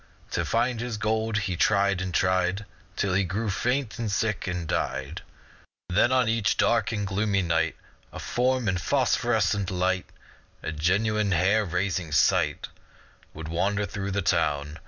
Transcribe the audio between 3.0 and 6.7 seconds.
he grew faint, and sick, and died Then on each